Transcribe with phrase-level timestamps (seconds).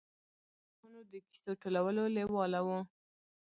[0.03, 2.67] د پاچاهانو د کیسو ټولولو لېواله و.